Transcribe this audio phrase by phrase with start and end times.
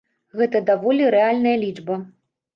[0.39, 2.01] Гэта даволі рэальная лічба.